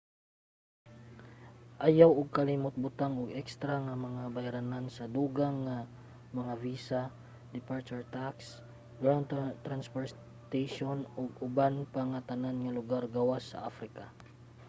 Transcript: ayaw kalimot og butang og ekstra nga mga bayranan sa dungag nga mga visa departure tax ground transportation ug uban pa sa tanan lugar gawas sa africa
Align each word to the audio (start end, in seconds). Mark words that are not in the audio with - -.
ayaw 1.87 2.11
kalimot 2.35 2.75
og 2.75 2.81
butang 2.85 3.13
og 3.23 3.29
ekstra 3.41 3.73
nga 3.85 3.95
mga 4.05 4.23
bayranan 4.35 4.85
sa 4.95 5.05
dungag 5.15 5.55
nga 5.65 5.77
mga 6.37 6.53
visa 6.65 7.01
departure 7.55 8.03
tax 8.17 8.35
ground 9.01 9.25
transportation 9.67 10.97
ug 11.19 11.29
uban 11.47 11.75
pa 11.93 12.01
sa 12.13 12.25
tanan 12.29 12.57
lugar 12.77 13.03
gawas 13.15 13.43
sa 13.51 13.63
africa 13.71 14.05